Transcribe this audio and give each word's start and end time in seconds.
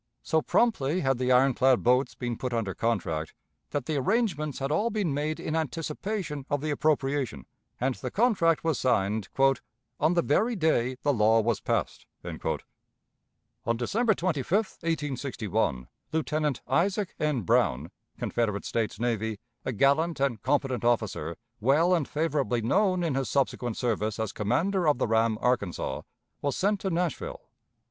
So 0.23 0.41
promptly 0.41 1.01
had 1.01 1.19
the 1.19 1.31
iron 1.31 1.53
clad 1.53 1.83
boats 1.83 2.15
been 2.15 2.35
put 2.35 2.53
under 2.53 2.73
contract, 2.73 3.35
that 3.69 3.85
the 3.85 3.97
arrangements 3.97 4.57
had 4.57 4.71
all 4.71 4.89
been 4.89 5.13
made 5.13 5.39
in 5.39 5.55
anticipation 5.55 6.43
of 6.49 6.61
the 6.61 6.71
appropriation, 6.71 7.45
and 7.79 7.93
the 7.93 8.09
contract 8.09 8.63
was 8.63 8.79
signed 8.79 9.29
"on 9.99 10.15
the 10.15 10.23
very 10.23 10.55
day 10.55 10.95
the 11.03 11.13
law 11.13 11.39
was 11.39 11.59
passed." 11.61 12.07
On 12.25 13.77
December 13.77 14.15
25, 14.15 14.51
1861, 14.55 15.87
Lieutenant 16.11 16.61
Isaac 16.67 17.13
N. 17.19 17.41
Brown, 17.41 17.91
Confederate 18.17 18.65
States 18.65 18.99
Navy, 18.99 19.37
a 19.63 19.71
gallant 19.71 20.19
and 20.19 20.41
competent 20.41 20.83
officer, 20.83 21.37
well 21.59 21.93
and 21.93 22.07
favorably 22.07 22.63
known 22.63 23.03
in 23.03 23.13
his 23.13 23.29
subsequent 23.29 23.77
service 23.77 24.17
as 24.17 24.31
commander 24.33 24.87
of 24.87 24.97
the 24.97 25.05
ram 25.05 25.37
Arkansas, 25.41 26.01
was 26.41 26.55
sent 26.55 26.79
to 26.79 26.89
Nashville. 26.89 27.43